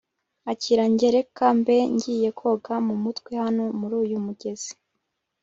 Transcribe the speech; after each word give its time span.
akira 0.51 0.83
njye 0.91 1.07
reka 1.17 1.43
mbe 1.59 1.75
ngiye 1.93 2.29
koga 2.39 2.73
mumutwe 2.85 3.31
hano 3.43 3.63
muruyu 3.79 4.17
mugezi 4.25 4.71